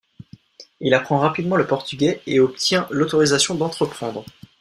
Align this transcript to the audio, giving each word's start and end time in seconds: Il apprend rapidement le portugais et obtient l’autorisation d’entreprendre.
Il 0.79 0.95
apprend 0.95 1.19
rapidement 1.19 1.57
le 1.57 1.67
portugais 1.67 2.23
et 2.25 2.39
obtient 2.39 2.87
l’autorisation 2.89 3.53
d’entreprendre. 3.53 4.25